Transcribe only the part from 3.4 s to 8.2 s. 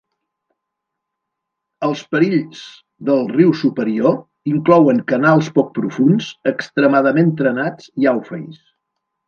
superior inclouen canals poc profunds, extremadament trenats i